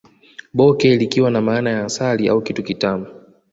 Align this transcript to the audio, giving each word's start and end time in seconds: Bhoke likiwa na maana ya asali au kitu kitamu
Bhoke 0.53 0.95
likiwa 0.97 1.31
na 1.31 1.41
maana 1.41 1.69
ya 1.69 1.85
asali 1.85 2.27
au 2.29 2.41
kitu 2.41 2.63
kitamu 2.63 3.07